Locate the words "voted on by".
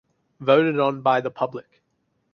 0.39-1.21